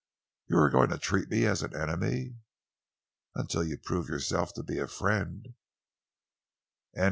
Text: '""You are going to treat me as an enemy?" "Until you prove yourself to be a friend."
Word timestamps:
'""You 0.47 0.57
are 0.57 0.71
going 0.71 0.89
to 0.89 0.97
treat 0.97 1.29
me 1.29 1.45
as 1.45 1.61
an 1.61 1.75
enemy?" 1.75 2.37
"Until 3.35 3.63
you 3.63 3.77
prove 3.77 4.09
yourself 4.09 4.51
to 4.55 4.63
be 4.63 4.79
a 4.79 4.87
friend." 4.87 5.53